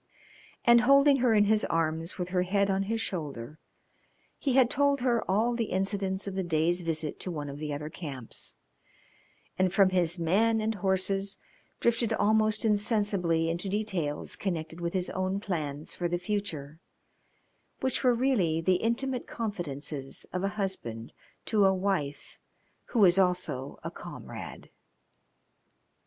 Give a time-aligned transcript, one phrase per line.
[0.65, 3.59] And, holding her in his arms with her head on his shoulder,
[4.39, 7.71] he had told her all the incidents of the day's visit to one of the
[7.71, 8.55] other camps,
[9.59, 11.37] and from his men and his horses
[11.79, 16.79] drifted almost insensibly into details connected with his own plans for the future,
[17.81, 21.13] which were really the intimate confidences of a husband
[21.45, 22.39] to a wife
[22.85, 24.71] who is also a comrade.